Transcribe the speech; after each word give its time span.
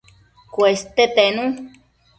Cueste 0.53 1.07
tenu 1.15 1.43